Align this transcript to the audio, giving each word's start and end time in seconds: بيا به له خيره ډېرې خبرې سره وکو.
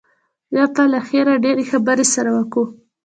بيا 0.51 0.65
به 0.75 0.83
له 0.93 0.99
خيره 1.07 1.33
ډېرې 1.45 1.63
خبرې 1.71 2.05
سره 2.15 2.29
وکو. 2.37 2.63